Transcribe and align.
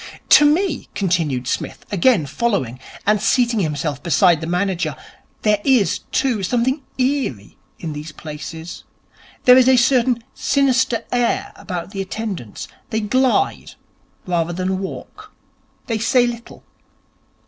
'To 0.29 0.45
me,' 0.51 0.89
continued 0.95 1.45
Psmith, 1.47 1.85
again 1.91 2.25
following, 2.25 2.79
and 3.05 3.21
seating 3.21 3.59
himself 3.59 4.01
beside 4.01 4.41
the 4.41 4.47
manager, 4.47 4.95
'there 5.43 5.61
is, 5.63 5.99
too, 6.11 6.41
something 6.41 6.81
eerie 6.97 7.55
in 7.77 7.93
these 7.93 8.11
places. 8.11 8.83
There 9.43 9.59
is 9.59 9.69
a 9.69 9.77
certain 9.77 10.23
sinister 10.33 11.03
air 11.11 11.51
about 11.55 11.91
the 11.91 12.01
attendants. 12.01 12.67
They 12.89 13.01
glide 13.01 13.73
rather 14.25 14.53
than 14.53 14.79
walk. 14.79 15.31
They 15.85 15.99
say 15.99 16.25
little. 16.25 16.63